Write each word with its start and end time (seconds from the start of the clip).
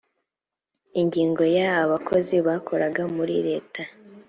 ingingo 1.01 1.43
ya 1.57 1.67
abakozi 1.83 2.35
bakoraga 2.47 3.03
muri 3.15 3.35
leta. 3.47 3.81